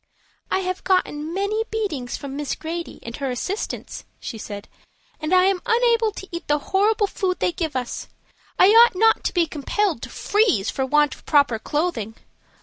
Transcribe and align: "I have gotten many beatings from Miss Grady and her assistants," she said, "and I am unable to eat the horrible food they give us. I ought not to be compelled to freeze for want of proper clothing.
"I 0.49 0.61
have 0.61 0.83
gotten 0.83 1.31
many 1.31 1.63
beatings 1.69 2.17
from 2.17 2.35
Miss 2.35 2.55
Grady 2.55 2.99
and 3.03 3.15
her 3.17 3.29
assistants," 3.29 4.03
she 4.19 4.39
said, 4.39 4.67
"and 5.19 5.31
I 5.31 5.43
am 5.43 5.61
unable 5.63 6.11
to 6.13 6.27
eat 6.31 6.47
the 6.47 6.57
horrible 6.57 7.05
food 7.05 7.37
they 7.39 7.51
give 7.51 7.75
us. 7.75 8.07
I 8.57 8.69
ought 8.69 8.95
not 8.95 9.23
to 9.25 9.31
be 9.35 9.45
compelled 9.45 10.01
to 10.01 10.09
freeze 10.09 10.71
for 10.71 10.87
want 10.87 11.13
of 11.13 11.27
proper 11.27 11.59
clothing. 11.59 12.15